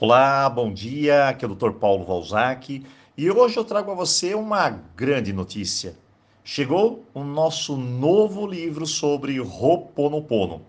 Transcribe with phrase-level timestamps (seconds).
[0.00, 1.28] Olá, bom dia.
[1.28, 1.70] Aqui é o Dr.
[1.70, 2.84] Paulo Valzac
[3.16, 5.96] e hoje eu trago a você uma grande notícia.
[6.42, 10.62] Chegou o nosso novo livro sobre Ho'oponopono.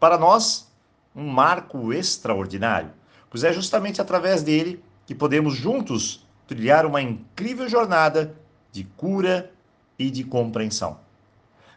[0.00, 0.68] Para nós,
[1.14, 2.90] um marco extraordinário,
[3.30, 8.34] pois é justamente através dele que podemos juntos trilhar uma incrível jornada
[8.72, 9.52] de cura
[9.96, 10.98] e de compreensão.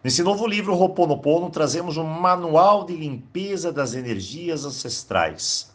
[0.04, 5.75] Nesse novo livro Ho'oponopono trazemos um manual de limpeza das energias ancestrais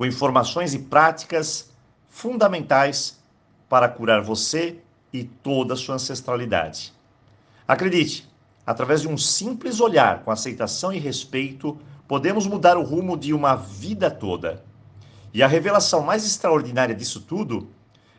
[0.00, 1.70] com informações e práticas
[2.08, 3.20] fundamentais
[3.68, 4.78] para curar você
[5.12, 6.94] e toda a sua ancestralidade.
[7.68, 8.26] Acredite,
[8.64, 13.54] através de um simples olhar com aceitação e respeito, podemos mudar o rumo de uma
[13.54, 14.64] vida toda.
[15.34, 17.68] E a revelação mais extraordinária disso tudo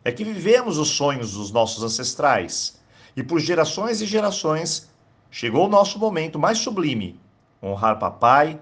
[0.05, 2.79] é que vivemos os sonhos dos nossos ancestrais
[3.17, 4.87] e por gerações e gerações
[5.31, 7.19] chegou o nosso momento mais sublime:
[7.59, 8.59] honrar papai,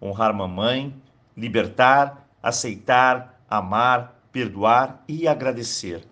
[0.00, 0.96] honrar mamãe,
[1.36, 6.06] libertar aceitar, amar, perdoar e agradecer.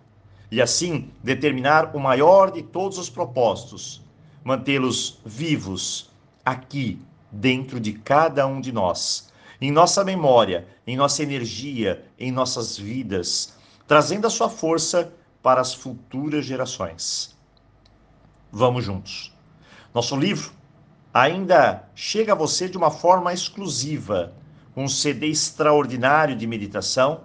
[0.51, 4.01] E assim determinar o maior de todos os propósitos,
[4.43, 6.09] mantê-los vivos
[6.45, 6.99] aqui,
[7.31, 13.55] dentro de cada um de nós, em nossa memória, em nossa energia, em nossas vidas,
[13.87, 17.37] trazendo a sua força para as futuras gerações.
[18.51, 19.33] Vamos juntos.
[19.93, 20.51] Nosso livro
[21.13, 24.33] ainda chega a você de uma forma exclusiva
[24.75, 27.21] um CD extraordinário de meditação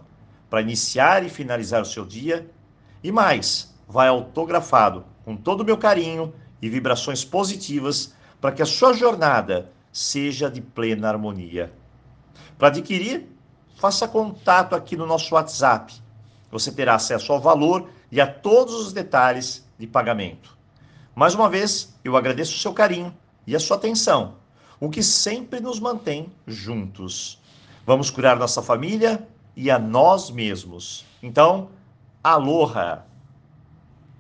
[0.51, 2.51] para iniciar e finalizar o seu dia.
[3.03, 8.67] E mais, vai autografado com todo o meu carinho e vibrações positivas para que a
[8.67, 11.73] sua jornada seja de plena harmonia.
[12.59, 13.27] Para adquirir,
[13.77, 15.95] faça contato aqui no nosso WhatsApp.
[16.51, 20.57] Você terá acesso ao valor e a todos os detalhes de pagamento.
[21.15, 23.15] Mais uma vez, eu agradeço o seu carinho
[23.47, 24.35] e a sua atenção
[24.79, 27.41] o que sempre nos mantém juntos.
[27.87, 31.05] Vamos curar nossa família e a nós mesmos.
[31.23, 31.71] Então,
[32.23, 33.06] aloha!